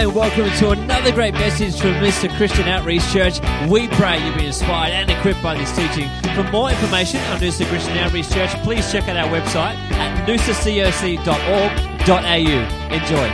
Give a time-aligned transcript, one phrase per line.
[0.00, 3.38] and welcome to another great message from Noosa Christian Outreach Church.
[3.68, 6.08] We pray you've been inspired and equipped by this teaching.
[6.34, 12.94] For more information on Noosa Christian Outreach Church, please check out our website at noosacoc.org.au.
[12.94, 13.28] Enjoy.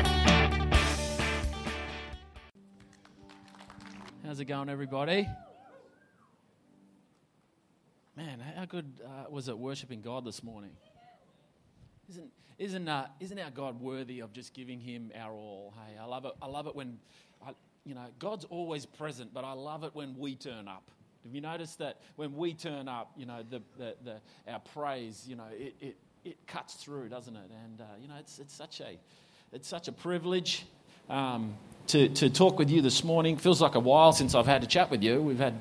[4.25, 5.29] How's it going, everybody?
[8.17, 10.73] Man, how good uh, was it worshiping God this morning?
[12.09, 15.75] Isn't isn't, uh, isn't our God worthy of just giving him our all?
[15.77, 16.33] Hey, I love it.
[16.41, 16.99] I love it when,
[17.47, 17.51] I,
[17.85, 20.91] you know, God's always present, but I love it when we turn up.
[21.25, 25.27] Have you noticed that when we turn up, you know, the, the, the, our praise,
[25.29, 27.51] you know, it, it, it cuts through, doesn't it?
[27.65, 28.97] And, uh, you know, it's, it's, such a,
[29.53, 30.65] it's such a privilege
[31.11, 31.55] um,
[31.89, 33.37] to, to talk with you this morning.
[33.37, 35.21] Feels like a while since I've had a chat with you.
[35.21, 35.61] We've had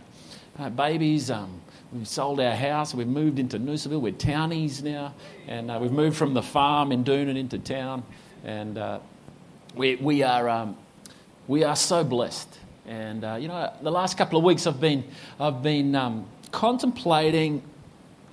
[0.57, 1.29] uh, babies.
[1.29, 1.61] Um,
[1.95, 2.93] We've sold our house.
[2.93, 4.01] We've moved into Noosaville.
[4.01, 5.13] We're townies now.
[5.47, 8.03] And uh, we've moved from the farm in Doonan into town.
[8.43, 8.99] And uh,
[9.75, 10.75] we, we, are, um,
[11.47, 12.59] we are so blessed.
[12.85, 15.05] And, uh, you know, the last couple of weeks I've been,
[15.39, 17.63] I've been um, contemplating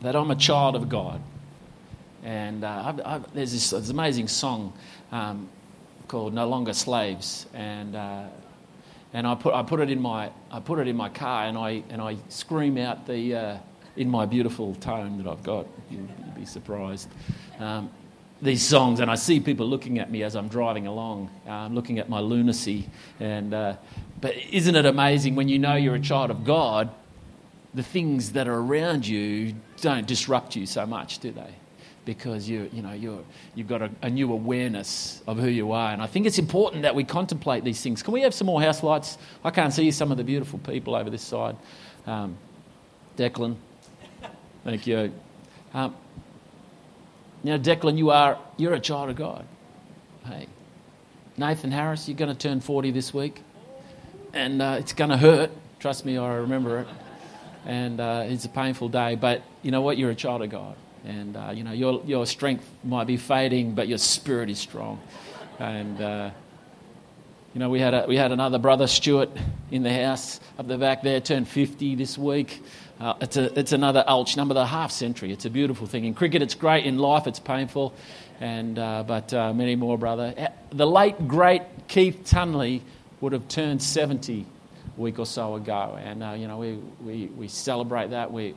[0.00, 1.22] that I'm a child of God.
[2.24, 4.72] And uh, I've, I've, there's this, this, amazing song
[5.12, 5.48] um,
[6.08, 7.46] called No Longer Slaves.
[7.54, 8.24] And uh,
[9.12, 11.56] and I put, I put it in my I put it in my car and
[11.58, 13.58] I and I scream out the uh,
[13.96, 15.66] in my beautiful tone that I've got.
[15.90, 17.08] You'd, be surprised.
[17.60, 17.90] Um,
[18.40, 21.98] these songs, and I see people looking at me as I'm driving along, um, looking
[21.98, 22.88] at my lunacy.
[23.20, 23.76] And uh,
[24.20, 26.90] but isn't it amazing when you know you're a child of God?
[27.74, 31.54] The things that are around you don't disrupt you so much, do they?
[32.04, 33.22] Because you, you know, you're,
[33.54, 35.92] you've got a, a, new awareness of who you are.
[35.92, 38.02] And I think it's important that we contemplate these things.
[38.02, 39.18] Can we have some more house lights?
[39.44, 41.56] I can't see some of the beautiful people over this side.
[42.06, 42.36] Um,
[43.16, 43.56] Declan,
[44.64, 45.12] thank you.
[45.74, 45.94] Um,
[47.44, 49.44] know, Declan, you are, you're a child of God.
[50.24, 50.46] Hey,
[51.36, 53.42] Nathan Harris, you're going to turn 40 this week.
[54.32, 55.50] And uh, it's going to hurt.
[55.78, 56.88] Trust me, I remember it.
[57.66, 59.14] And uh, it's a painful day.
[59.14, 59.98] But you know what?
[59.98, 60.76] You're a child of God.
[61.04, 65.00] And, uh, you know, your, your strength might be fading, but your spirit is strong.
[65.58, 66.30] And, uh,
[67.54, 69.30] you know, we had, a, we had another brother, Stuart,
[69.70, 72.62] in the house up the back there, turned 50 this week.
[73.00, 75.32] Uh, it's, a, it's another Ulch number, the half century.
[75.32, 76.04] It's a beautiful thing.
[76.04, 76.86] In cricket, it's great.
[76.86, 77.94] In life, it's painful.
[78.40, 80.34] And, uh, but uh, many more, brother.
[80.36, 82.80] Uh, the late, great Keith Tunley
[83.20, 84.51] would have turned 70 a
[84.96, 85.98] week or so ago.
[86.02, 88.30] And, uh, you know, we, we, we celebrate that.
[88.30, 88.54] We,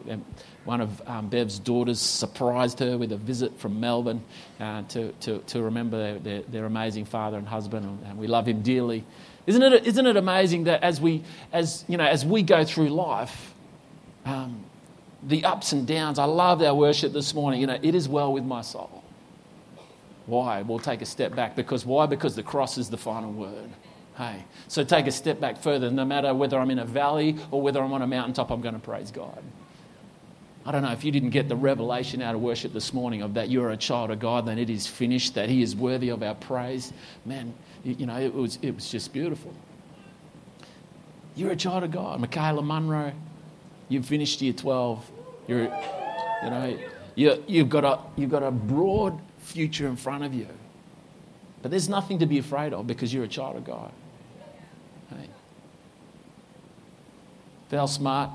[0.65, 4.23] one of um, Bev's daughters surprised her with a visit from Melbourne
[4.59, 8.47] uh, to, to, to remember their, their, their, amazing father and husband, and we love
[8.47, 9.05] him dearly.
[9.47, 12.89] Isn't it, isn't it amazing that as we, as, you know, as we go through
[12.89, 13.53] life,
[14.25, 14.65] um,
[15.23, 17.61] the ups and downs, I love our worship this morning.
[17.61, 19.03] You know, it is well with my soul.
[20.25, 20.63] Why?
[20.63, 21.55] We'll take a step back.
[21.55, 22.07] Because why?
[22.07, 23.69] Because the cross is the final word.
[24.17, 24.45] Hey.
[24.67, 25.91] So take a step back further.
[25.91, 28.75] No matter whether I'm in a valley or whether I'm on a mountaintop, I'm going
[28.75, 29.43] to praise God.
[30.65, 33.35] I don't know if you didn't get the revelation out of worship this morning of
[33.35, 36.23] that you're a child of God, then it is finished, that He is worthy of
[36.23, 36.91] our praise.
[37.23, 37.53] Man,
[37.83, 39.53] you know, it was, it was just beautiful.
[41.35, 42.19] You're a child of God.
[42.19, 43.13] Michaela Munro,
[43.89, 45.11] you've finished year 12.
[45.47, 45.63] You're,
[46.43, 46.79] you know,
[47.13, 50.47] you you've, got a, you've got a broad future in front of you.
[51.61, 53.91] But there's nothing to be afraid of because you're a child of God.
[57.69, 58.29] Val Smart,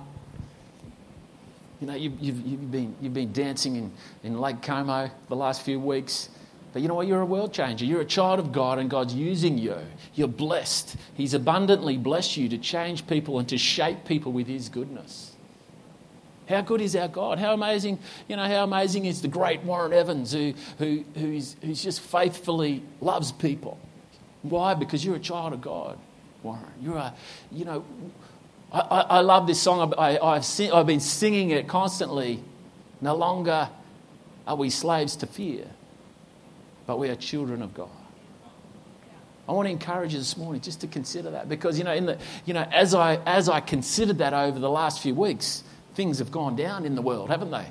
[1.81, 3.93] you know, you've, you've, you've, been, you've been dancing in,
[4.23, 6.29] in Lake Como the last few weeks.
[6.73, 7.07] But you know what?
[7.07, 7.85] You're a world changer.
[7.85, 9.77] You're a child of God, and God's using you.
[10.15, 10.97] You're blessed.
[11.15, 15.35] He's abundantly blessed you to change people and to shape people with His goodness.
[16.49, 17.39] How good is our God?
[17.39, 17.99] How amazing,
[18.29, 22.83] you know, how amazing is the great Warren Evans who, who, who's, who's just faithfully
[23.01, 23.79] loves people.
[24.43, 24.75] Why?
[24.75, 25.99] Because you're a child of God,
[26.43, 26.65] Warren.
[26.81, 27.15] You're a,
[27.53, 27.85] you know,
[28.73, 29.93] I, I, I love this song.
[29.99, 32.43] I, I've, sing, I've been singing it constantly.
[33.01, 33.69] No longer
[34.47, 35.67] are we slaves to fear,
[36.87, 37.89] but we are children of God.
[39.49, 42.07] I want to encourage you this morning just to consider that because you know, in
[42.07, 45.65] the, you know as, I, as I considered that over the last few weeks,
[45.95, 47.67] things have gone down in the world, haven't they?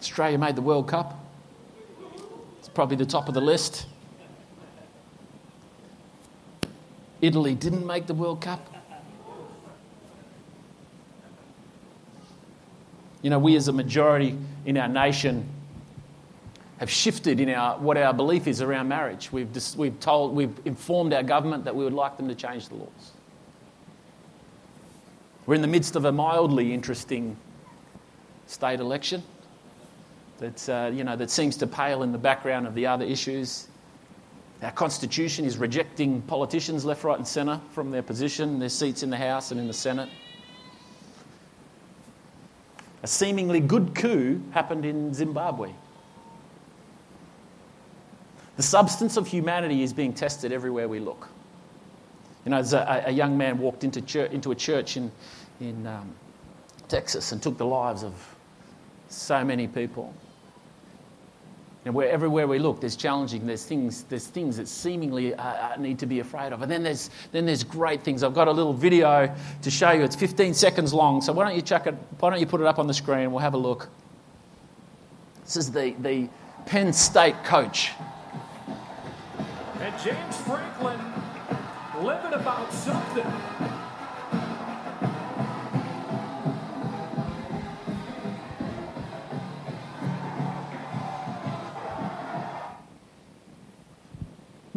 [0.00, 1.18] Australia made the World Cup.
[2.58, 3.86] It's probably the top of the list.
[7.20, 8.74] Italy didn't make the World Cup.
[13.22, 15.48] You know, we as a majority in our nation
[16.78, 19.32] have shifted in our, what our belief is around marriage.
[19.32, 22.68] We've, just, we've, told, we've informed our government that we would like them to change
[22.68, 23.12] the laws.
[25.46, 27.36] We're in the midst of a mildly interesting
[28.46, 29.22] state election
[30.38, 33.67] that, uh, you know, that seems to pale in the background of the other issues
[34.62, 39.10] Our Constitution is rejecting politicians left, right, and centre from their position, their seats in
[39.10, 40.08] the House and in the Senate.
[43.02, 45.72] A seemingly good coup happened in Zimbabwe.
[48.56, 51.28] The substance of humanity is being tested everywhere we look.
[52.44, 55.12] You know, a, a, young man walked into, church, into a church in,
[55.60, 56.12] in um,
[56.88, 58.14] Texas and took the lives of
[59.08, 60.12] so many people.
[61.84, 65.76] And where everywhere we look, there's challenging, there's things, there's things that seemingly uh, uh,
[65.78, 66.60] need to be afraid of.
[66.62, 68.22] And then there's, then there's great things.
[68.22, 70.02] I've got a little video to show you.
[70.02, 71.22] It's 15 seconds long.
[71.22, 73.30] So why don't you chuck it, why don't you put it up on the screen?
[73.30, 73.88] We'll have a look.
[75.44, 76.28] This is the, the
[76.66, 77.92] Penn State coach.
[79.80, 81.00] And James Franklin
[82.02, 83.67] living about something.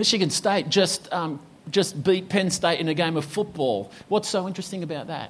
[0.01, 1.39] Michigan State just, um,
[1.69, 3.91] just beat Penn State in a game of football.
[4.07, 5.29] What's so interesting about that?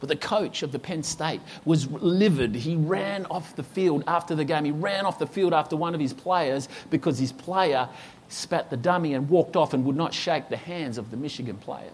[0.00, 2.54] But the coach of the Penn State was livid.
[2.54, 4.64] He ran off the field after the game.
[4.64, 7.86] He ran off the field after one of his players because his player
[8.30, 11.58] spat the dummy and walked off and would not shake the hands of the Michigan
[11.58, 11.92] players.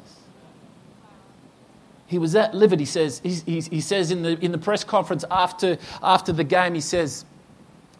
[2.07, 3.21] He was that livid, he says.
[3.25, 6.81] He, he, he says in the, in the press conference after, after the game, he
[6.81, 7.25] says,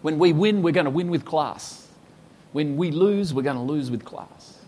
[0.03, 1.84] When we win, we're going to win with class.
[2.55, 4.61] When we lose, we're going to lose with class.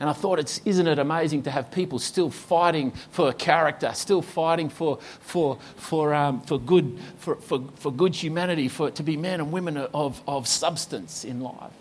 [0.00, 4.22] And I thought, it's, isn't it amazing to have people still fighting for character, still
[4.22, 9.18] fighting for, for, for, um, for, good, for, for, for good humanity, for to be
[9.18, 11.72] men and women of, of substance in life.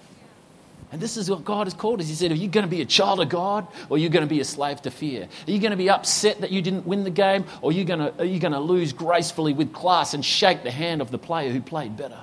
[0.92, 2.10] And this is what God has called us.
[2.10, 4.28] He said, Are you going to be a child of God or are you going
[4.28, 5.30] to be a slave to fear?
[5.48, 7.86] Are you going to be upset that you didn't win the game or are you
[7.86, 11.12] going to, are you going to lose gracefully with class and shake the hand of
[11.12, 12.20] the player who played better?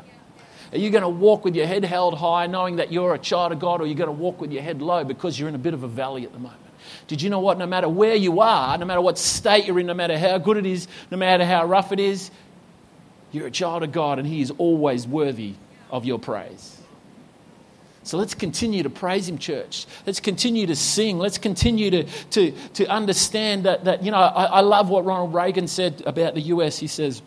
[0.72, 3.52] Are you going to walk with your head held high, knowing that you're a child
[3.52, 5.54] of God, or are you going to walk with your head low because you're in
[5.54, 6.60] a bit of a valley at the moment?
[7.08, 7.58] Did you know what?
[7.58, 10.56] No matter where you are, no matter what state you're in, no matter how good
[10.56, 12.30] it is, no matter how rough it is,
[13.32, 15.54] you're a child of God, and He is always worthy
[15.90, 16.76] of your praise.
[18.02, 19.86] So let's continue to praise Him, church.
[20.06, 21.18] Let's continue to sing.
[21.18, 25.34] Let's continue to, to, to understand that, that you know, I, I love what Ronald
[25.34, 26.78] Reagan said about the US.
[26.78, 27.22] He says,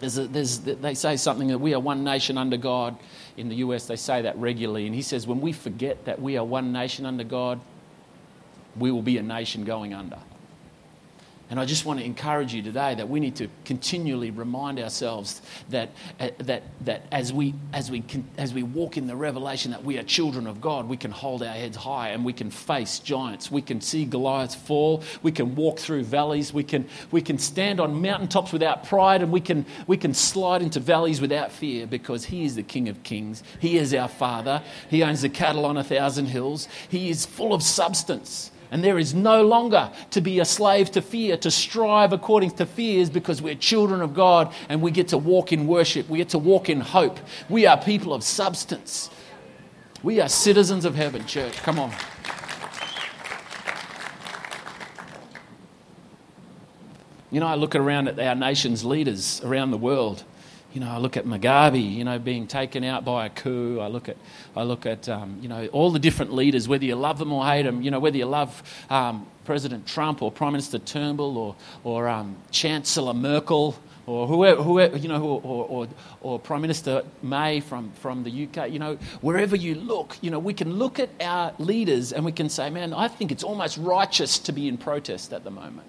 [0.00, 2.96] there's a, there's, they say something that we are one nation under God.
[3.36, 4.86] In the US, they say that regularly.
[4.86, 7.60] And he says, when we forget that we are one nation under God,
[8.76, 10.18] we will be a nation going under.
[11.50, 15.40] And I just want to encourage you today that we need to continually remind ourselves
[15.70, 15.90] that,
[16.20, 19.82] uh, that, that as, we, as, we can, as we walk in the revelation that
[19.82, 22.98] we are children of God, we can hold our heads high and we can face
[22.98, 23.50] giants.
[23.50, 25.02] We can see Goliath fall.
[25.22, 26.52] We can walk through valleys.
[26.52, 30.60] We can, we can stand on mountaintops without pride and we can, we can slide
[30.60, 33.42] into valleys without fear because He is the King of Kings.
[33.58, 34.62] He is our Father.
[34.90, 36.68] He owns the cattle on a thousand hills.
[36.90, 38.50] He is full of substance.
[38.70, 42.66] And there is no longer to be a slave to fear, to strive according to
[42.66, 46.08] fears, because we're children of God and we get to walk in worship.
[46.08, 47.18] We get to walk in hope.
[47.48, 49.10] We are people of substance.
[50.02, 51.56] We are citizens of heaven, church.
[51.56, 51.92] Come on.
[57.30, 60.24] You know, I look around at our nation's leaders around the world
[60.72, 63.80] you know, I look at Mugabe, you know, being taken out by a coup.
[63.80, 64.16] I look at,
[64.54, 67.44] I look at, um, you know, all the different leaders, whether you love them or
[67.46, 67.80] hate them.
[67.80, 72.36] You know, whether you love um, President Trump or Prime Minister Turnbull or, or um,
[72.50, 75.88] Chancellor Merkel or whoever, whoever you know, or, or,
[76.22, 80.38] or, Prime Minister May from, from the UK, you know, wherever you look, you know,
[80.38, 83.76] we can look at our leaders and we can say, man, I think it's almost
[83.76, 85.86] righteous to be in protest at the moment.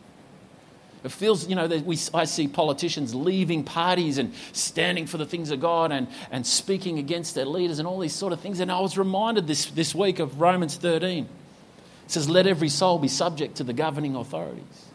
[1.03, 5.25] It feels, you know, that we, I see politicians leaving parties and standing for the
[5.25, 8.59] things of God and, and speaking against their leaders and all these sort of things.
[8.59, 11.23] And I was reminded this, this week of Romans 13.
[11.25, 14.85] It says, Let every soul be subject to the governing authorities.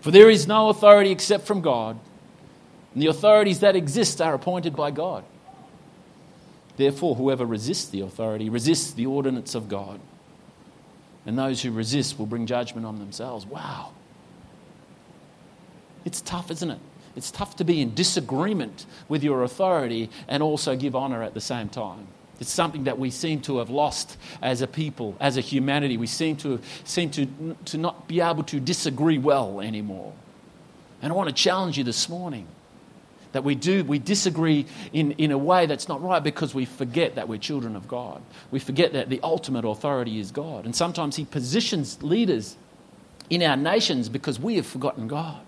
[0.00, 1.98] For there is no authority except from God,
[2.94, 5.24] and the authorities that exist are appointed by God.
[6.76, 10.00] Therefore, whoever resists the authority resists the ordinance of God.
[11.26, 13.44] And those who resist will bring judgment on themselves.
[13.44, 13.92] Wow.
[16.08, 16.78] It's tough, isn't it?
[17.16, 21.40] It's tough to be in disagreement with your authority and also give honor at the
[21.42, 22.06] same time.
[22.40, 25.98] It's something that we seem to have lost as a people, as a humanity.
[25.98, 27.26] We seem to, seem to,
[27.66, 30.14] to not be able to disagree well anymore.
[31.02, 32.46] And I want to challenge you this morning
[33.32, 37.16] that we do we disagree in, in a way that's not right because we forget
[37.16, 41.16] that we're children of god we forget that the ultimate authority is god and sometimes
[41.16, 42.56] he positions leaders
[43.28, 45.42] in our nations because we have forgotten god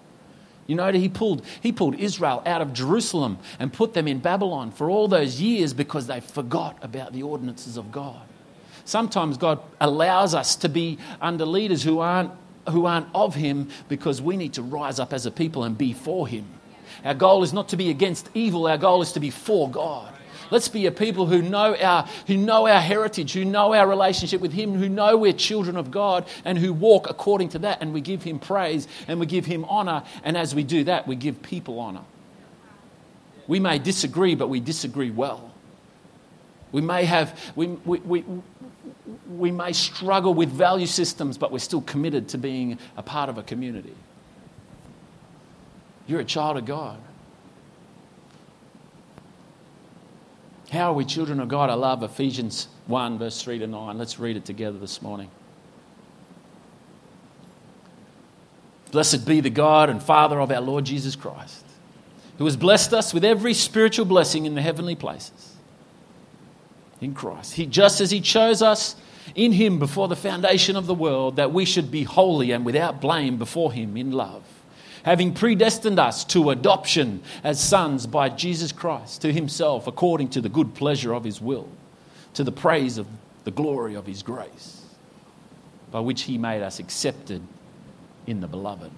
[0.70, 4.70] you know, he pulled, he pulled Israel out of Jerusalem and put them in Babylon
[4.70, 8.22] for all those years because they forgot about the ordinances of God.
[8.84, 12.30] Sometimes God allows us to be under leaders who aren't,
[12.68, 15.92] who aren't of Him because we need to rise up as a people and be
[15.92, 16.46] for Him.
[17.04, 20.14] Our goal is not to be against evil, our goal is to be for God.
[20.50, 24.40] Let's be a people who know our, who know our heritage, who know our relationship
[24.40, 27.80] with Him, who know we're children of God, and who walk according to that.
[27.80, 30.02] And we give Him praise and we give Him honor.
[30.24, 32.02] And as we do that, we give people honor.
[33.46, 35.52] We may disagree, but we disagree well.
[36.72, 38.24] We may have, we, we, we,
[39.28, 43.38] we may struggle with value systems, but we're still committed to being a part of
[43.38, 43.94] a community.
[46.06, 46.98] You're a child of God.
[50.70, 51.68] How are we children of God?
[51.68, 53.98] I love Ephesians 1, verse 3 to 9.
[53.98, 55.28] Let's read it together this morning.
[58.92, 61.64] Blessed be the God and Father of our Lord Jesus Christ,
[62.38, 65.56] who has blessed us with every spiritual blessing in the heavenly places
[67.00, 67.54] in Christ.
[67.54, 68.94] He, just as He chose us
[69.34, 73.00] in Him before the foundation of the world, that we should be holy and without
[73.00, 74.44] blame before Him in love
[75.04, 80.48] having predestined us to adoption as sons by Jesus Christ to himself, according to the
[80.48, 81.68] good pleasure of his will,
[82.34, 83.06] to the praise of
[83.44, 84.82] the glory of his grace,
[85.90, 87.42] by which he made us accepted
[88.26, 88.92] in the beloved.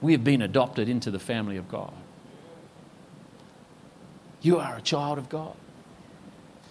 [0.00, 1.92] We have been adopted into the family of God.
[4.40, 5.54] You are a child of God.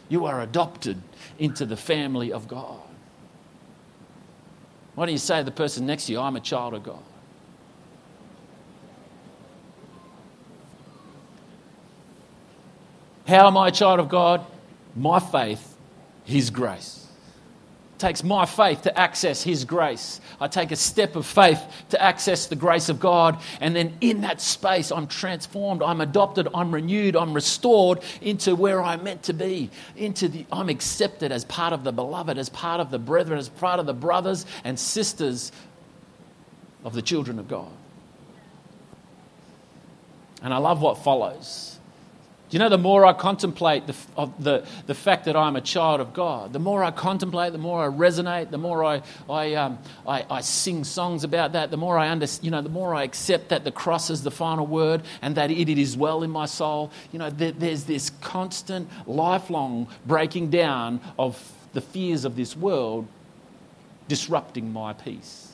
[0.08, 1.02] You are adopted
[1.38, 2.87] into the family of God.
[4.98, 7.04] Why don't you say to the person next to you, I'm a child of God?
[13.28, 14.44] How am I a child of God?
[14.96, 15.78] My faith,
[16.24, 17.07] His grace.
[17.98, 20.22] Takes my faith to access His grace.
[20.40, 24.22] I take a step of faith to access the grace of God, and then in
[24.22, 29.34] that space, I'm transformed, I'm adopted, I'm renewed, I'm restored into where I'm meant to
[29.34, 29.72] be.
[29.96, 33.50] Into the, I'm accepted as part of the beloved, as part of the brethren, as
[33.50, 35.52] part of the brothers and sisters
[36.84, 37.72] of the children of God.
[40.44, 41.77] And I love what follows.
[42.50, 43.96] You know, the more I contemplate the,
[44.40, 47.84] the, the fact that I'm a child of God, the more I contemplate, the more
[47.84, 51.98] I resonate, the more I, I, um, I, I, sing songs about that, the more
[51.98, 55.04] I under, you know, the more I accept that the cross is the final word
[55.22, 56.90] and that it, it is well in my soul.
[57.12, 63.08] You know, there, there's this constant, lifelong breaking down of the fears of this world
[64.08, 65.52] disrupting my peace.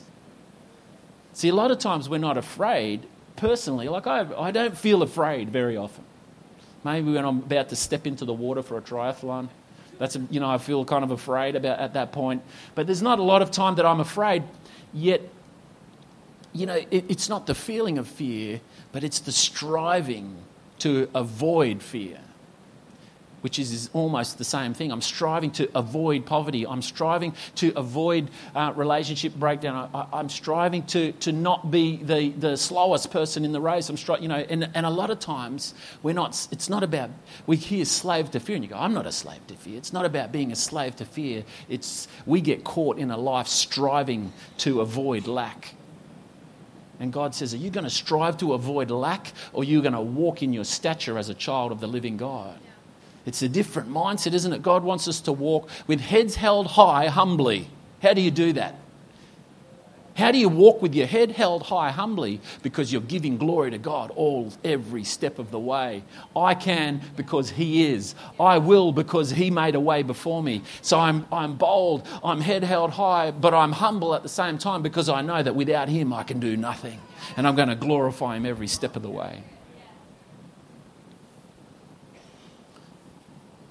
[1.32, 3.88] See, a lot of times we're not afraid personally.
[3.88, 6.04] Like, I, I don't feel afraid very often.
[6.84, 9.48] Maybe when I'm about to step into the water for a triathlon.
[9.98, 12.42] That's, you know, I feel kind of afraid about at that point.
[12.74, 14.42] But there's not a lot of time that I'm afraid,
[14.92, 15.22] yet,
[16.52, 18.60] you know, it, it's not the feeling of fear,
[18.92, 20.36] but it's the striving
[20.80, 22.18] to avoid fear
[23.44, 24.90] which is, is, almost the same thing.
[24.90, 26.66] I'm striving to avoid poverty.
[26.66, 29.90] I'm striving to avoid uh, relationship breakdown.
[29.92, 33.90] I, am striving to, to not be the, the slowest person in the race.
[33.90, 37.10] I'm stri- you know, and, and a lot of times we're not, it's not about,
[37.46, 39.76] we hear slave to fear and you go, I'm not a slave to fear.
[39.76, 41.44] It's not about being a slave to fear.
[41.68, 45.74] It's, we get caught in a life striving to avoid lack.
[46.98, 49.92] And God says, Are you going to strive to avoid lack or are you going
[49.92, 52.58] to walk in your stature as a child of the living God?
[53.26, 54.62] It's a different mindset, isn't it?
[54.62, 57.68] God wants us to walk with heads held high, humbly.
[58.02, 58.76] How do you do that?
[60.16, 62.40] How do you walk with your head held high humbly?
[62.62, 66.04] Because you're giving glory to God all every step of the way.
[66.36, 68.14] I can because He is.
[68.38, 70.62] I will because He made a way before me.
[70.82, 74.82] So I'm, I'm bold, I'm head held high, but I'm humble at the same time
[74.82, 77.00] because I know that without Him I can do nothing.
[77.36, 79.42] And I'm going to glorify Him every step of the way.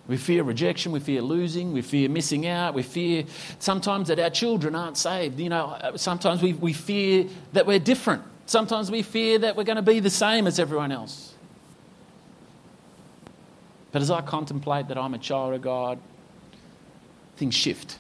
[0.08, 3.24] We fear rejection, we fear losing, we fear missing out, we fear
[3.60, 5.40] sometimes that our children aren't saved.
[5.40, 8.22] You know, uh, sometimes we, we fear that we're different.
[8.46, 11.34] Sometimes we fear that we're going to be the same as everyone else.
[13.94, 16.00] But as I contemplate that I'm a child of God,
[17.38, 18.00] things shift.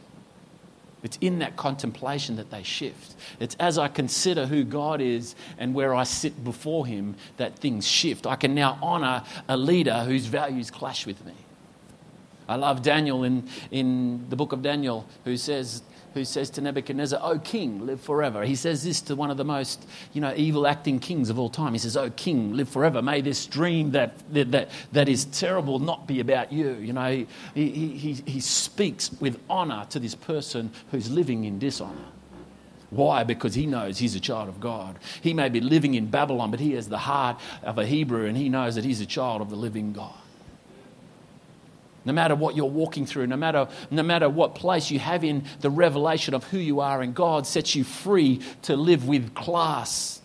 [1.03, 3.15] It's in that contemplation that they shift.
[3.39, 7.87] It's as I consider who God is and where I sit before Him that things
[7.87, 8.25] shift.
[8.25, 11.33] I can now honor a leader whose values clash with me.
[12.47, 15.81] I love Daniel in, in the book of Daniel, who says,
[16.13, 18.43] who says to Nebuchadnezzar, O king, live forever.
[18.43, 21.49] He says this to one of the most you know, evil acting kings of all
[21.49, 21.73] time.
[21.73, 23.01] He says, O king, live forever.
[23.01, 26.73] May this dream that, that, that is terrible not be about you.
[26.73, 32.05] You know, he, he, he, speaks with honor to this person who's living in dishonor.
[32.89, 33.23] Why?
[33.23, 34.99] Because he knows he's a child of God.
[35.21, 38.37] He may be living in Babylon, but he has the heart of a Hebrew and
[38.37, 40.13] he knows that he's a child of the living God.
[42.05, 45.45] No matter what you're walking through, no matter, no matter what place you have in
[45.61, 50.21] the revelation of who you are, and God sets you free to live with class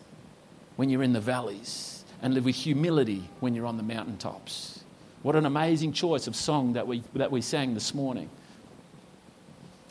[0.77, 4.81] when you're in the valleys and live with humility when you're on the mountaintops.
[5.23, 8.29] What an amazing choice of song that we, that we sang this morning.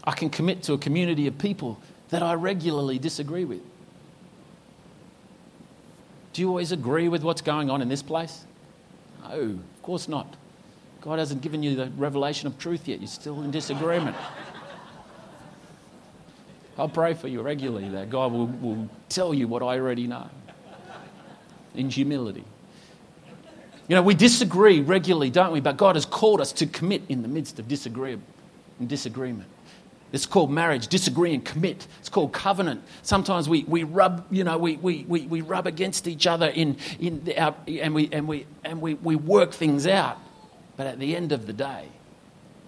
[0.04, 1.80] I can commit to a community of people
[2.10, 3.62] that I regularly disagree with.
[6.34, 8.46] Do you always agree with what's going on in this place?
[9.24, 10.36] No, of course not.
[11.08, 13.00] God hasn't given you the revelation of truth yet.
[13.00, 14.18] You're still in disagreement.
[16.78, 20.30] I'll pray for you regularly that God will, will tell you what I already know
[21.76, 22.44] in humility.
[23.88, 25.62] You know, we disagree regularly, don't we?
[25.62, 28.26] But God has called us to commit in the midst of disagreement.
[30.12, 31.88] It's called marriage, disagree and commit.
[32.02, 32.84] It's called covenant.
[33.04, 36.76] Sometimes we, we rub, you know, we, we, we, we rub against each other in,
[37.00, 40.20] in our, and, we, and, we, and we, we work things out.
[40.78, 41.90] But at the end of the day,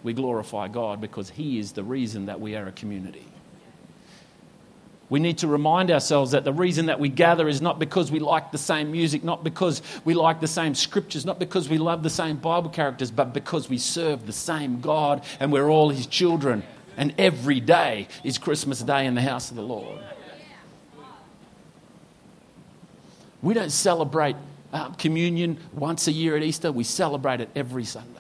[0.03, 3.25] we glorify God because He is the reason that we are a community.
[5.09, 8.19] We need to remind ourselves that the reason that we gather is not because we
[8.19, 12.03] like the same music, not because we like the same scriptures, not because we love
[12.03, 16.05] the same Bible characters, but because we serve the same God and we're all His
[16.05, 16.63] children.
[16.95, 19.99] And every day is Christmas Day in the house of the Lord.
[23.41, 24.35] We don't celebrate
[24.73, 28.19] uh, communion once a year at Easter, we celebrate it every Sunday.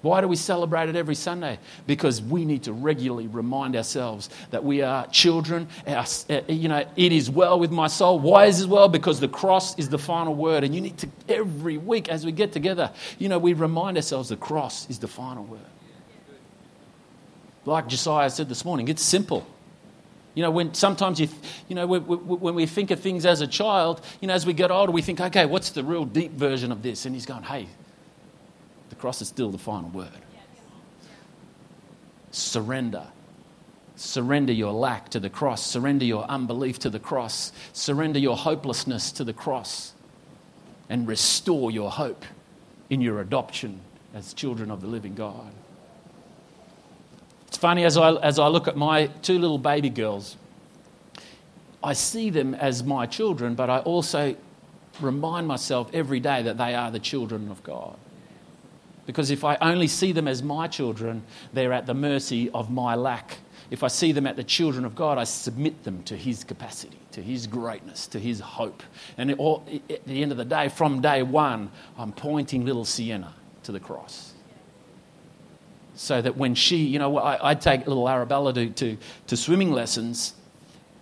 [0.00, 1.58] Why do we celebrate it every Sunday?
[1.86, 5.66] Because we need to regularly remind ourselves that we are children.
[5.88, 8.20] Our, uh, you know, it is well with my soul.
[8.20, 8.88] Why is it well?
[8.88, 10.62] Because the cross is the final word.
[10.62, 14.28] And you need to, every week as we get together, you know, we remind ourselves
[14.28, 15.60] the cross is the final word.
[17.64, 19.46] Like Josiah said this morning, it's simple.
[20.38, 21.28] You know, when sometimes you,
[21.66, 24.70] you know, when we think of things as a child, you know, as we get
[24.70, 27.06] older, we think, okay, what's the real deep version of this?
[27.06, 27.66] And he's going, hey,
[28.88, 30.12] the cross is still the final word.
[32.30, 33.08] Surrender.
[33.96, 35.66] Surrender your lack to the cross.
[35.66, 37.50] Surrender your unbelief to the cross.
[37.72, 39.92] Surrender your hopelessness to the cross.
[40.88, 42.24] And restore your hope
[42.90, 43.80] in your adoption
[44.14, 45.52] as children of the living God.
[47.58, 50.36] Funny as I, as I look at my two little baby girls,
[51.82, 54.36] I see them as my children, but I also
[55.00, 57.96] remind myself every day that they are the children of God.
[59.06, 62.94] Because if I only see them as my children, they're at the mercy of my
[62.94, 63.38] lack.
[63.72, 67.00] If I see them at the children of God, I submit them to His capacity,
[67.10, 68.84] to His greatness, to His hope.
[69.16, 73.72] And at the end of the day, from day one, I'm pointing little Sienna to
[73.72, 74.34] the cross
[75.98, 79.72] so that when she, you know, I, I take little Arabella to, to, to swimming
[79.72, 80.32] lessons,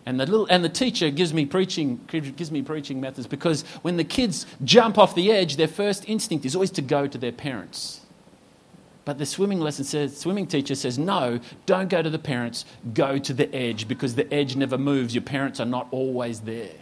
[0.06, 3.96] and the, little, and the teacher gives me, preaching, gives me preaching methods because when
[3.96, 7.32] the kids jump off the edge, their first instinct is always to go to their
[7.32, 8.00] parents.
[9.04, 13.18] But the swimming lesson says, swimming teacher says, no, don't go to the parents, go
[13.18, 15.14] to the edge because the edge never moves.
[15.14, 16.72] Your parents are not always there.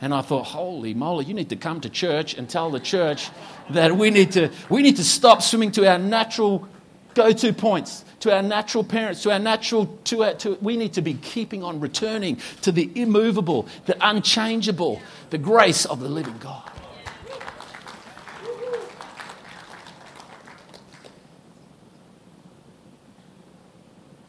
[0.00, 3.30] And I thought, holy moly, you need to come to church and tell the church
[3.70, 6.68] that we need to, we need to stop swimming to our natural
[7.14, 10.92] go to points to our natural parents, to our natural, to, our, to we need
[10.92, 16.38] to be keeping on returning to the immovable, the unchangeable, the grace of the living
[16.38, 16.70] God.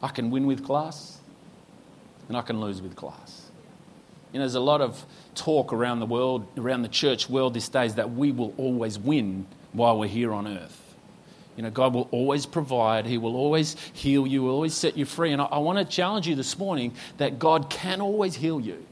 [0.02, 1.18] I can win with class
[2.28, 3.50] and I can lose with class.
[4.32, 5.02] You know, there's a lot of
[5.34, 9.46] talk around the world, around the church world these days, that we will always win
[9.72, 10.83] while we're here on earth.
[11.56, 13.06] You know, God will always provide.
[13.06, 15.32] He will always heal you, will always set you free.
[15.32, 18.84] And I, I want to challenge you this morning that God can always heal you.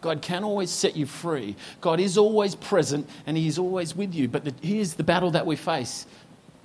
[0.00, 1.56] God can always set you free.
[1.80, 4.28] God is always present and He is always with you.
[4.28, 6.06] But the, here's the battle that we face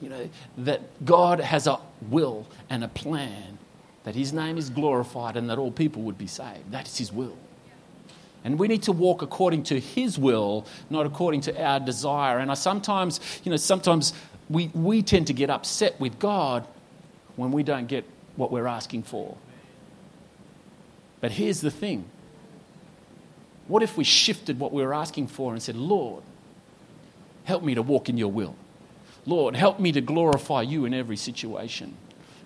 [0.02, 3.58] you know, that God has a will and a plan,
[4.04, 6.72] that His name is glorified and that all people would be saved.
[6.72, 7.38] That is His will.
[8.44, 12.39] And we need to walk according to His will, not according to our desire.
[12.39, 14.13] And I sometimes, you know, sometimes
[14.49, 16.67] we, we tend to get upset with God
[17.36, 18.05] when we don't get
[18.36, 19.38] what we're asking for.
[21.21, 22.05] But here's the thing
[23.67, 26.23] what if we shifted what we were asking for and said, Lord,
[27.45, 28.55] help me to walk in your will?
[29.25, 31.95] Lord, help me to glorify you in every situation.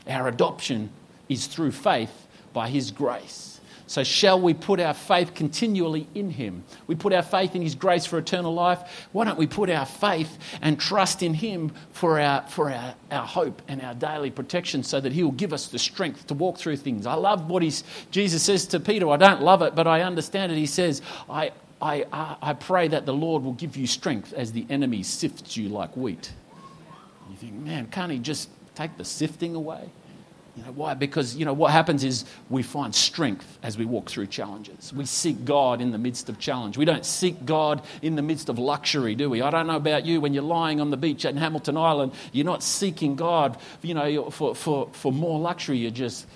[0.08, 0.92] Our adoption
[1.28, 3.59] is through faith by His grace.
[3.90, 6.64] So, shall we put our faith continually in Him?
[6.86, 9.08] We put our faith in His grace for eternal life.
[9.14, 13.26] Why don't we put our faith and trust in Him for our, for our, our
[13.26, 16.60] hope and our daily protection so that He will give us the strength to walk
[16.60, 17.08] through things?
[17.08, 19.10] I love what he's, Jesus says to Peter.
[19.10, 20.60] I don't love it, but I understand it.
[20.60, 24.52] He says, I, I, uh, I pray that the Lord will give you strength as
[24.52, 26.32] the enemy sifts you like wheat.
[27.32, 29.90] You think, man, can't He just take the sifting away.
[30.60, 30.94] You know, why?
[30.94, 34.92] Because, you know, what happens is we find strength as we walk through challenges.
[34.92, 36.78] We seek God in the midst of challenge.
[36.78, 39.42] We don't seek God in the midst of luxury, do we?
[39.42, 40.20] I don't know about you.
[40.20, 44.30] When you're lying on the beach at Hamilton Island, you're not seeking God, you know,
[44.32, 45.78] for, for, for more luxury.
[45.78, 46.28] You're just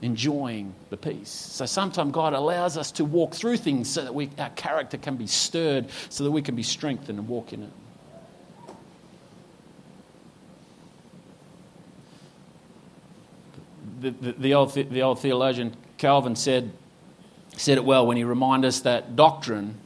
[0.00, 1.30] enjoying the peace.
[1.30, 5.16] So sometimes God allows us to walk through things so that we, our character can
[5.16, 7.70] be stirred, so that we can be strengthened and walk in it.
[14.02, 16.72] The, the, old, the old theologian Calvin said,
[17.56, 19.76] said it well when he reminded us that doctrine,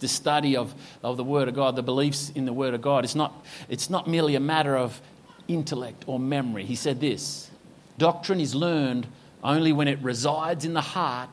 [0.00, 3.04] the study of, of the Word of God, the beliefs in the Word of God,
[3.04, 5.02] it's not, it's not merely a matter of
[5.48, 6.64] intellect or memory.
[6.64, 7.50] He said this
[7.98, 9.06] Doctrine is learned
[9.44, 11.28] only when it resides in the heart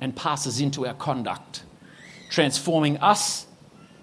[0.00, 1.62] and passes into our conduct,
[2.30, 3.46] transforming us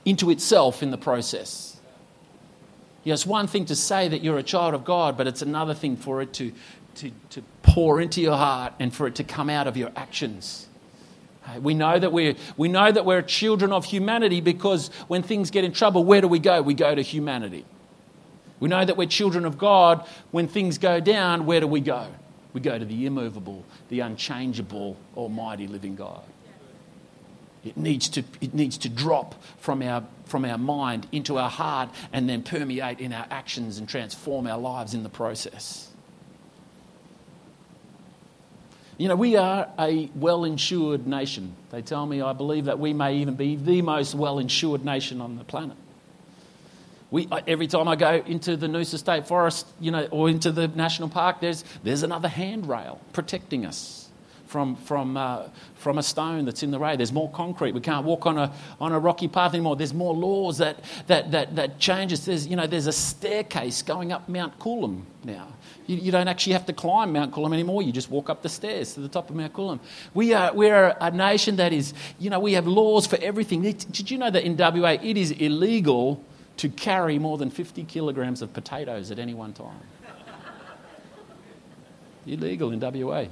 [0.04, 1.76] into itself in the process.
[3.06, 5.74] Know, it's one thing to say that you're a child of God, but it's another
[5.74, 6.52] thing for it to,
[6.96, 10.68] to, to pour into your heart and for it to come out of your actions.
[11.60, 15.64] We know, that we're, we know that we're children of humanity because when things get
[15.64, 16.62] in trouble, where do we go?
[16.62, 17.66] We go to humanity.
[18.60, 20.08] We know that we're children of God.
[20.32, 22.08] When things go down, where do we go?
[22.54, 26.24] We go to the immovable, the unchangeable, almighty living God.
[27.64, 31.90] It needs to, it needs to drop from our, from our mind into our heart
[32.14, 35.90] and then permeate in our actions and transform our lives in the process.
[38.98, 41.56] You know, we are a well insured nation.
[41.72, 45.22] They tell me, I believe that we may even be the most well insured nation
[45.22, 45.78] on the planet.
[47.12, 50.68] We, every time I go into the Noosa State Forest, you know, or into the
[50.68, 54.05] national park, there's, there's another handrail protecting us
[54.56, 56.96] from, from, uh, from a stone that's in the way.
[56.96, 57.74] There's more concrete.
[57.74, 59.76] We can't walk on a, on a rocky path anymore.
[59.76, 62.24] There's more laws that, that, that, that changes.
[62.24, 65.50] There's, you know, there's a staircase going up Mount Coolum now.
[65.88, 67.82] You, you, don't actually have to climb Mount Coolum anymore.
[67.84, 69.82] You just walk up the stairs to the top of Mount Coolum.
[70.14, 73.62] We are, we're a nation that is, you know, we have laws for everything.
[73.62, 76.24] Did you know that in WA it is illegal
[76.56, 79.82] to carry more than 50 kilograms of potatoes at any one time.
[82.26, 83.26] Illegal in WA.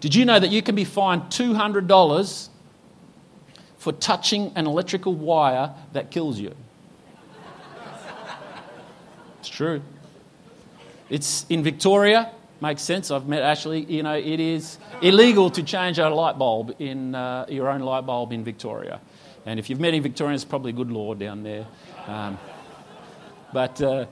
[0.00, 2.48] Did you know that you can be fined $200
[3.76, 6.54] for touching an electrical wire that kills you?
[9.40, 9.82] It's true.
[11.08, 12.30] It's in Victoria.
[12.60, 13.10] Makes sense.
[13.10, 13.80] I've met Ashley.
[13.84, 18.04] You know, it is illegal to change a light bulb in uh, your own light
[18.04, 19.00] bulb in Victoria.
[19.46, 21.66] And if you've met any Victorians, probably good law down there.
[22.06, 22.38] Um,
[23.52, 24.06] but uh,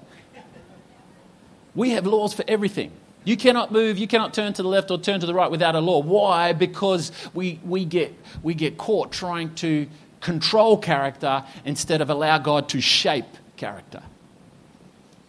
[1.74, 2.90] we have laws for everything.
[3.24, 5.74] You cannot move, you cannot turn to the left or turn to the right without
[5.74, 6.00] a law.
[6.00, 6.52] Why?
[6.52, 9.86] Because we, we, get, we get caught trying to
[10.20, 13.26] control character instead of allow God to shape
[13.56, 14.02] character.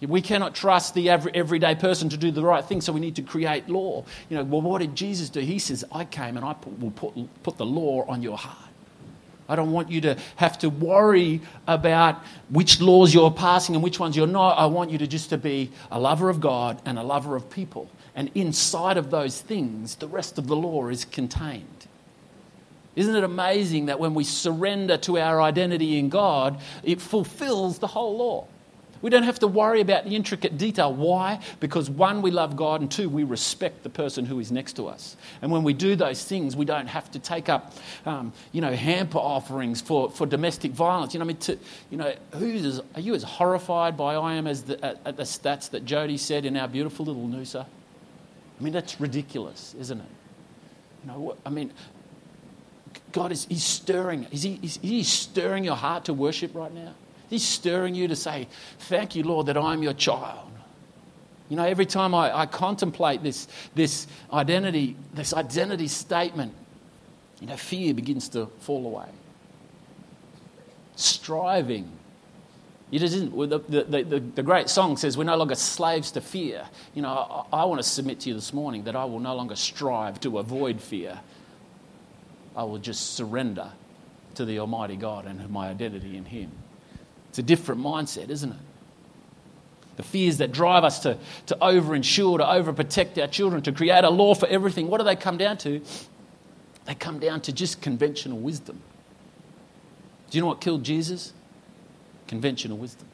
[0.02, 3.18] We cannot trust the every, everyday person to do the right thing, so we need
[3.18, 4.06] to create law.
[4.30, 5.42] You know, well, what did Jesus do?
[5.42, 8.69] He says, I came and I put, will put, put the law on your heart.
[9.50, 14.00] I don't want you to have to worry about which laws you're passing and which
[14.00, 14.60] ones you're not.
[14.60, 17.50] I want you to just to be a lover of God and a lover of
[17.50, 17.90] people.
[18.16, 21.88] And inside of those things, the rest of the law is contained.
[22.96, 27.88] Isn't it amazing that when we surrender to our identity in God, it fulfills the
[27.88, 28.48] whole law?
[29.02, 30.94] We don't have to worry about the intricate detail.
[30.94, 31.40] Why?
[31.60, 34.88] Because one, we love God, and two, we respect the person who is next to
[34.88, 35.16] us.
[35.42, 37.74] And when we do those things, we don't have to take up,
[38.06, 41.14] um, you know, hamper offerings for, for domestic violence.
[41.14, 41.58] You know, I mean, to,
[41.90, 45.24] you know, who's are you as horrified by I am as the, at, at the
[45.24, 47.66] stats that Jody said in our beautiful little Noosa?
[48.60, 50.06] I mean, that's ridiculous, isn't it?
[51.04, 51.72] You know, I mean,
[53.12, 54.28] God is he's stirring.
[54.32, 56.94] Is he, is he stirring your heart to worship right now?
[57.30, 58.48] He's stirring you to say,
[58.80, 60.50] Thank you, Lord, that I'm your child.
[61.50, 66.54] You know, every time I, I contemplate this, this identity, this identity statement,
[67.42, 69.08] you know, fear begins to fall away.
[70.96, 71.92] Striving.
[72.92, 76.68] It isn't, the, the, the, the, great song says we're no longer slaves to fear.
[76.96, 79.36] You know, I, I want to submit to you this morning that I will no
[79.36, 81.20] longer strive to avoid fear.
[82.56, 83.72] I will just surrender
[84.36, 86.52] to the Almighty God and my identity in Him.
[87.30, 88.58] It's a different mindset, isn't it?
[89.98, 93.72] The fears that drive us to, to over insure, to over protect our children, to
[93.72, 95.82] create a law for everything, what do they come down to?
[96.86, 98.82] They come down to just conventional wisdom.
[100.30, 101.34] Do you know what killed Jesus?
[102.28, 103.08] Conventional wisdom.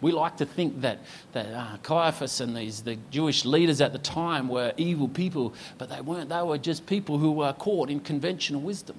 [0.00, 0.98] We like to think that,
[1.32, 5.88] that uh, Caiaphas and these, the Jewish leaders at the time were evil people, but
[5.88, 6.28] they weren't.
[6.28, 8.96] They were just people who were caught in conventional wisdom.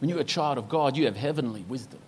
[0.00, 2.00] When you're a child of God, you have heavenly wisdom.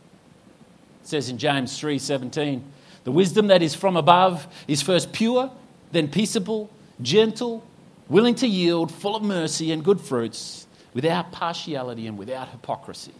[1.02, 2.64] It says in James 3:17,
[3.04, 5.50] "The wisdom that is from above is first pure,
[5.92, 7.62] then peaceable, gentle,
[8.08, 13.14] willing to yield, full of mercy and good fruits, without partiality and without hypocrisy."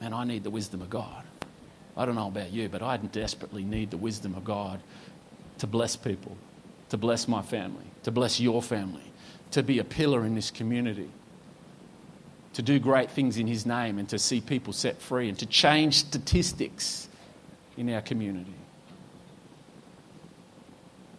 [0.00, 1.24] And I need the wisdom of God.
[1.96, 4.80] I don't know about you, but I desperately need the wisdom of God
[5.58, 6.36] to bless people,
[6.88, 9.12] to bless my family, to bless your family,
[9.50, 11.10] to be a pillar in this community,
[12.54, 15.46] to do great things in His name, and to see people set free, and to
[15.46, 17.08] change statistics
[17.76, 18.54] in our community.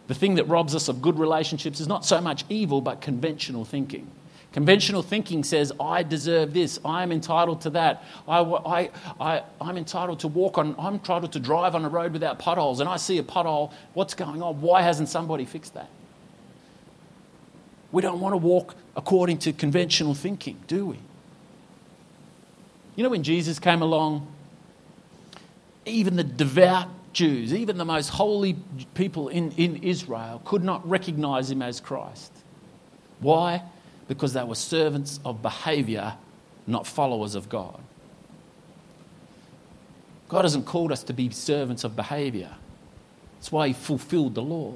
[0.08, 3.64] The thing that robs us of good relationships is not so much evil, but conventional
[3.64, 4.10] thinking.
[4.52, 9.76] Conventional thinking says, I deserve this, I am entitled to that, I, I, I, I'm
[9.76, 12.96] entitled to walk on, I'm entitled to drive on a road without potholes, and I
[12.96, 14.62] see a pothole, what's going on?
[14.62, 15.90] Why hasn't somebody fixed that?
[17.92, 20.98] We don't want to walk according to conventional thinking, do we?
[22.96, 24.26] You know, when Jesus came along,
[25.84, 28.56] even the devout Jews, even the most holy
[28.94, 32.32] people in, in Israel, could not recognize him as Christ.
[33.20, 33.62] Why?
[34.08, 36.14] because they were servants of behavior,
[36.66, 37.80] not followers of God.
[40.28, 42.50] God hasn't called us to be servants of behavior.
[43.34, 44.74] That's why He fulfilled the law.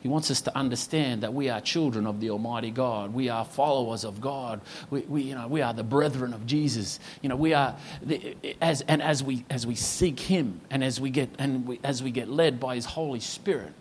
[0.00, 3.12] He wants us to understand that we are children of the Almighty God.
[3.12, 4.60] We are followers of God.
[4.90, 7.00] We, we, you know, we are the brethren of Jesus.
[7.20, 11.00] You know, we are the, as, and as we, as we seek Him and as
[11.00, 13.72] we, get, and we, as we get led by His Holy Spirit,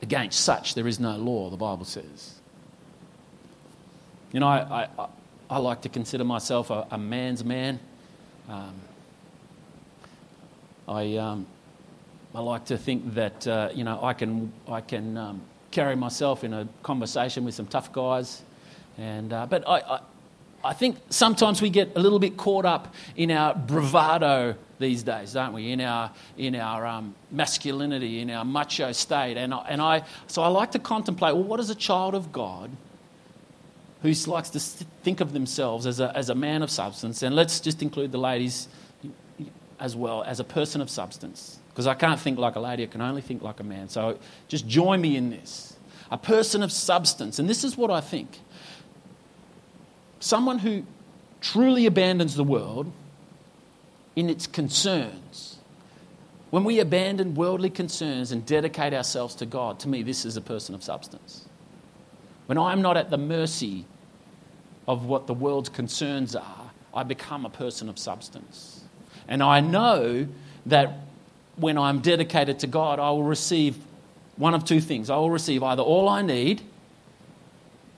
[0.00, 2.34] against such there is no law, the Bible says.
[4.32, 5.08] You know, I, I,
[5.50, 7.80] I like to consider myself a, a man's man.
[8.48, 8.74] Um,
[10.88, 11.46] I, um,
[12.36, 16.44] I like to think that, uh, you know, I can, I can um, carry myself
[16.44, 18.42] in a conversation with some tough guys.
[18.98, 20.00] And, uh, but I, I,
[20.62, 25.32] I think sometimes we get a little bit caught up in our bravado these days,
[25.32, 25.72] don't we?
[25.72, 29.38] In our, in our um, masculinity, in our macho state.
[29.38, 32.32] And, I, and I, so I like to contemplate well, what is a child of
[32.32, 32.70] God
[34.02, 37.60] who likes to think of themselves as a, as a man of substance, and let's
[37.60, 38.68] just include the ladies
[39.80, 41.60] as well, as a person of substance.
[41.76, 43.90] Because I can't think like a lady, I can only think like a man.
[43.90, 45.76] So just join me in this.
[46.10, 47.38] A person of substance.
[47.38, 48.40] And this is what I think
[50.18, 50.84] someone who
[51.42, 52.90] truly abandons the world
[54.16, 55.58] in its concerns.
[56.48, 60.40] When we abandon worldly concerns and dedicate ourselves to God, to me, this is a
[60.40, 61.44] person of substance.
[62.46, 63.84] When I'm not at the mercy
[64.88, 68.82] of what the world's concerns are, I become a person of substance.
[69.28, 70.26] And I know
[70.64, 71.00] that
[71.56, 73.76] when I'm dedicated to God, I will receive
[74.36, 75.10] one of two things.
[75.10, 76.62] I will receive either all I need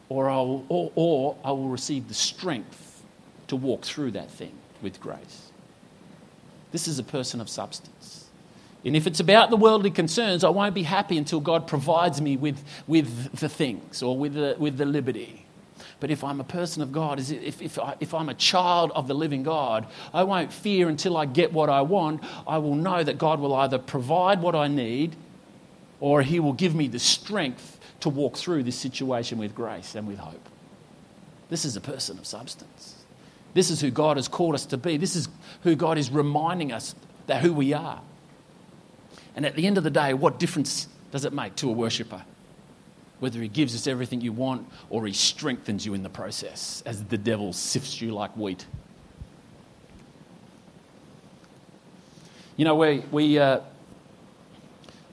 [0.08, 3.02] or I will, or, or I will receive the strength
[3.48, 5.50] to walk through that thing with grace.
[6.72, 8.26] This is a person of substance.
[8.84, 12.36] And if it's about the worldly concerns, I won't be happy until God provides me
[12.36, 15.44] with, with the things or with the, with the liberty.
[16.00, 19.08] But if I'm a person of God, if, if, I, if I'm a child of
[19.08, 22.22] the living God, I won't fear until I get what I want.
[22.46, 25.16] I will know that God will either provide what I need
[26.00, 30.06] or He will give me the strength to walk through this situation with grace and
[30.06, 30.48] with hope.
[31.50, 32.94] This is a person of substance.
[33.54, 34.98] This is who God has called us to be.
[34.98, 35.28] This is
[35.62, 36.94] who God is reminding us
[37.26, 38.00] that who we are.
[39.34, 42.24] And at the end of the day, what difference does it make to a worshiper?
[43.20, 47.04] Whether he gives us everything you want or he strengthens you in the process as
[47.04, 48.64] the devil sifts you like wheat.
[52.56, 53.56] You know, we, we uh,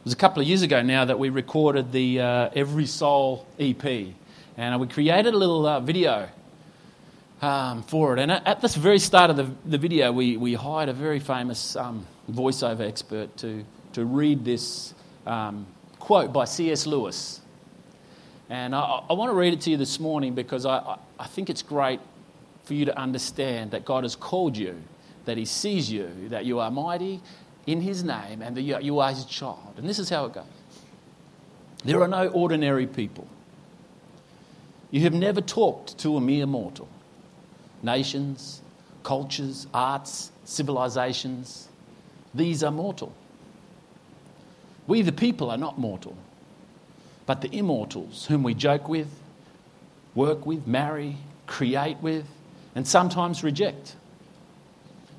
[0.05, 3.47] it was a couple of years ago now that we recorded the uh, Every Soul
[3.59, 4.13] EP.
[4.57, 6.29] And we created a little uh, video
[7.41, 8.19] um, for it.
[8.19, 11.75] And at, the very start of the, the video, we, we hired a very famous
[11.75, 14.93] um, voiceover expert to, to read this
[15.25, 15.65] um,
[15.99, 16.85] quote by C.S.
[16.85, 17.41] Lewis.
[18.49, 21.49] And I, I, want to read it to you this morning because I, I think
[21.49, 21.99] it's great
[22.63, 24.81] for you to understand that God has called you,
[25.25, 27.21] that He sees you, that you are mighty
[27.65, 29.73] in His name, and that you are His child.
[29.77, 30.43] And this is how it goes
[31.83, 33.27] There are no ordinary people.
[34.91, 36.87] You have never talked to a mere mortal.
[37.81, 38.61] Nations,
[39.03, 41.67] cultures, arts, civilizations,
[42.33, 43.13] these are mortal.
[44.87, 46.15] We, the people, are not mortal.
[47.25, 49.09] But the immortals, whom we joke with,
[50.13, 52.25] work with, marry, create with,
[52.75, 53.95] and sometimes reject.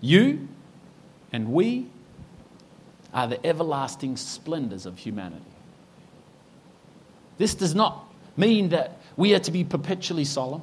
[0.00, 0.48] You
[1.32, 1.86] and we
[3.12, 5.42] are the everlasting splendours of humanity.
[7.38, 8.04] This does not
[8.36, 10.62] mean that we are to be perpetually solemn.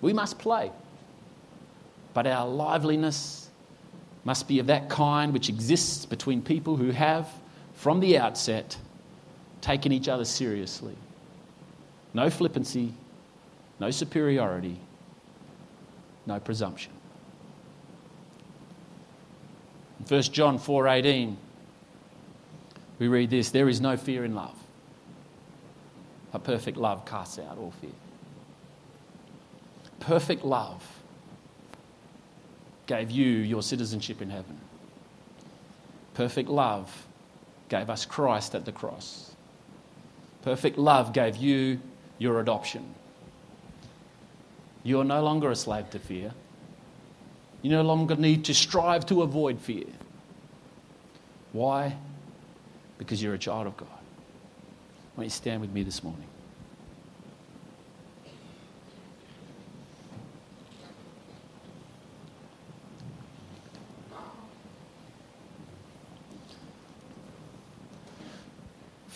[0.00, 0.72] We must play.
[2.14, 3.50] But our liveliness
[4.24, 7.28] must be of that kind which exists between people who have,
[7.74, 8.76] from the outset,
[9.62, 10.96] taken each other seriously.
[12.12, 12.92] No flippancy,
[13.80, 14.78] no superiority,
[16.26, 16.92] no presumption.
[19.98, 21.36] In 1 John 4:18
[22.98, 24.56] we read this, there is no fear in love.
[26.34, 27.90] A perfect love casts out all fear.
[30.00, 30.84] Perfect love
[32.86, 34.60] gave you your citizenship in heaven.
[36.14, 37.06] Perfect love
[37.68, 39.31] gave us Christ at the cross.
[40.42, 41.80] Perfect love gave you
[42.18, 42.94] your adoption.
[44.82, 46.32] You're no longer a slave to fear.
[47.62, 49.86] You no longer need to strive to avoid fear.
[51.52, 51.96] Why?
[52.98, 53.88] Because you're a child of God.
[55.14, 56.26] Why don't you stand with me this morning?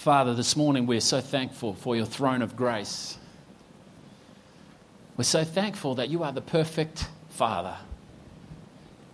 [0.07, 3.19] Father, this morning we're so thankful for your throne of grace.
[5.17, 7.77] We're so thankful that you are the perfect Father.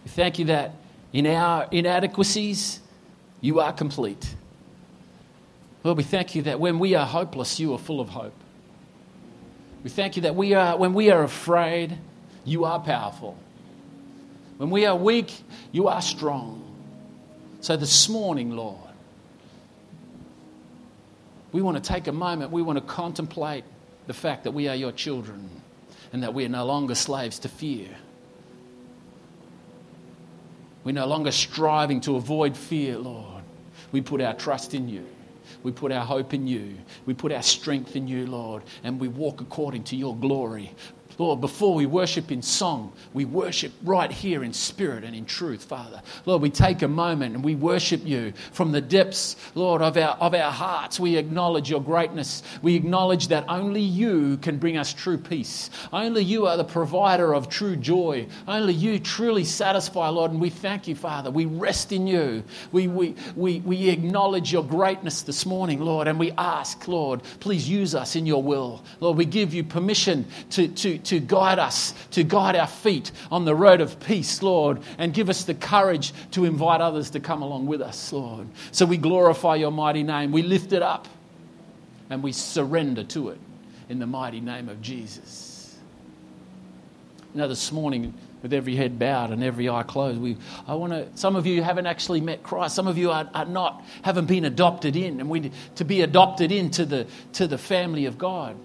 [0.05, 0.75] We thank you that
[1.15, 2.81] in our inadequacies,
[3.41, 4.37] you are complete.
[5.83, 8.35] Lord, we thank you that when we are hopeless, you are full of hope.
[9.83, 11.97] We thank you that we are, when we are afraid,
[12.45, 13.39] you are powerful.
[14.59, 15.33] When we are weak,
[15.73, 16.63] you are strong.
[17.63, 18.92] So this morning, Lord,
[21.53, 23.65] we want to take a moment, we want to contemplate
[24.07, 25.49] the fact that we are your children
[26.12, 27.88] and that we are no longer slaves to fear.
[30.85, 33.43] We're no longer striving to avoid fear, Lord.
[33.93, 35.07] We put our trust in you.
[35.62, 36.77] We put our hope in you.
[37.07, 40.75] We put our strength in you, Lord, and we walk according to your glory.
[41.18, 45.64] Lord, before we worship in song, we worship right here in spirit and in truth,
[45.64, 46.03] Father.
[46.27, 50.16] Lord, we take a moment and we worship you from the depths, Lord, of our,
[50.16, 50.98] of our hearts.
[50.98, 52.42] We acknowledge your greatness.
[52.62, 55.70] We acknowledge that only you can bring us true peace.
[55.92, 58.27] Only you are the provider of true joy.
[58.48, 60.31] Only you truly satisfy, Lord.
[60.31, 61.31] And we thank you, Father.
[61.31, 62.42] We rest in you.
[62.72, 67.68] We, we, we, we acknowledge your greatness this morning, Lord, and we ask, Lord, please
[67.68, 68.83] use us in your will.
[69.01, 73.45] Lord, we give you permission to, to, to guide us, to guide our feet on
[73.45, 77.43] the road of peace, Lord, and give us the courage to invite others to come
[77.43, 78.47] along with us, Lord.
[78.71, 80.33] So we glorify your mighty name.
[80.33, 81.09] We lift it up
[82.11, 83.38] and we surrender to it
[83.88, 85.77] in the mighty name of Jesus.
[87.35, 90.21] You know, this morning, with every head bowed and every eye closed.
[90.21, 90.37] We,
[90.67, 91.07] I want to.
[91.17, 92.75] Some of you haven't actually met Christ.
[92.75, 96.51] Some of you are, are not, haven't been adopted in, and we to be adopted
[96.51, 98.57] into the to the family of God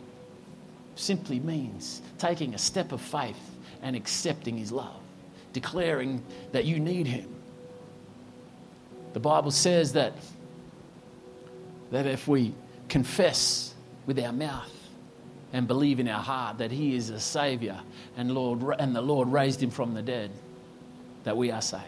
[0.99, 3.39] simply means taking a step of faith
[3.81, 5.01] and accepting His love,
[5.53, 7.33] declaring that you need Him.
[9.13, 10.13] The Bible says that,
[11.91, 12.53] that if we
[12.89, 13.73] confess
[14.05, 14.71] with our mouth
[15.53, 17.79] and believe in our heart that He is a Savior
[18.17, 20.31] and, Lord, and the Lord raised Him from the dead,
[21.23, 21.83] that we are saved.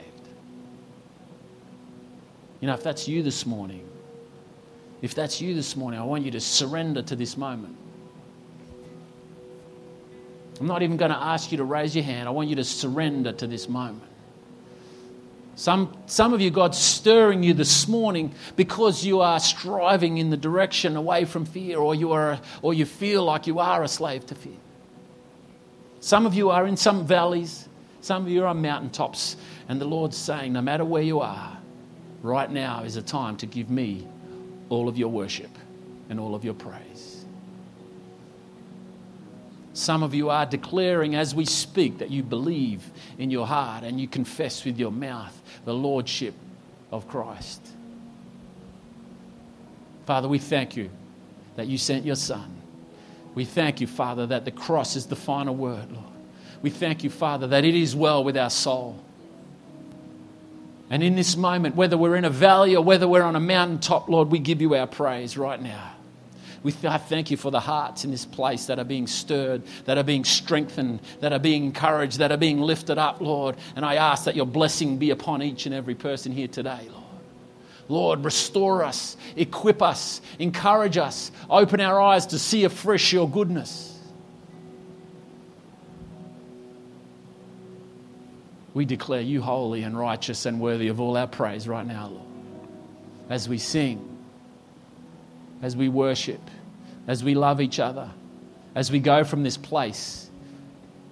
[2.59, 3.87] You know, if that's you this morning,
[5.01, 7.77] if that's you this morning, I want you to surrender to this moment.
[10.59, 12.27] I'm not even going to ask you to raise your hand.
[12.27, 14.03] I want you to surrender to this moment.
[15.55, 20.37] Some, some of you, God's stirring you this morning because you are striving in the
[20.37, 24.25] direction away from fear, or you, are, or you feel like you are a slave
[24.27, 24.53] to fear.
[25.99, 27.67] Some of you are in some valleys,
[27.99, 29.35] some of you are on mountaintops,
[29.67, 31.57] and the Lord's saying, no matter where you are,
[32.21, 34.07] right now is a time to give me
[34.69, 35.51] all of your worship
[36.09, 37.08] and all of your praise.
[39.73, 43.99] Some of you are declaring as we speak that you believe in your heart and
[43.99, 46.33] you confess with your mouth the Lordship
[46.91, 47.61] of Christ.
[50.05, 50.89] Father, we thank you
[51.55, 52.55] that you sent your Son.
[53.35, 56.05] We thank you, Father, that the cross is the final word, Lord.
[56.61, 59.01] We thank you, Father, that it is well with our soul.
[60.89, 64.09] And in this moment, whether we're in a valley or whether we're on a mountaintop,
[64.09, 65.93] Lord, we give you our praise right now.
[66.61, 69.97] We I thank you for the hearts in this place that are being stirred, that
[69.97, 73.55] are being strengthened, that are being encouraged, that are being lifted up, Lord.
[73.75, 77.03] And I ask that your blessing be upon each and every person here today, Lord.
[77.87, 83.97] Lord, restore us, equip us, encourage us, open our eyes to see afresh your goodness.
[88.73, 92.27] We declare you holy and righteous and worthy of all our praise right now, Lord.
[93.29, 94.08] As we sing,
[95.61, 96.41] as we worship,
[97.07, 98.09] as we love each other,
[98.75, 100.29] as we go from this place,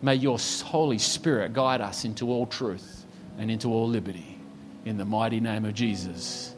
[0.01, 2.97] may your Holy Spirit guide us into all truth.
[3.37, 4.37] and into all liberty.
[4.85, 6.55] In the mighty name of Jesus,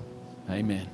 [0.49, 0.87] amen.